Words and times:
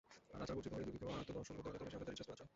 আর 0.35 0.39
আচার-বর্জিত 0.43 0.73
হয়ে 0.75 0.87
যদি 0.89 0.97
কেউ 1.01 1.09
আত্মদর্শন 1.21 1.53
করতে 1.57 1.67
পারে, 1.67 1.77
তবে 1.79 1.89
সেই 1.91 1.97
অনাচারই 1.99 2.17
শ্রেষ্ঠ 2.17 2.31
আচার। 2.35 2.47